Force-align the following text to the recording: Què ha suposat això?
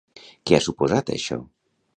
Què 0.51 0.55
ha 0.57 0.61
suposat 0.69 1.15
això? 1.19 1.41